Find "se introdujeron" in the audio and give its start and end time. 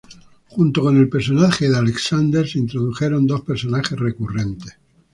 2.49-3.27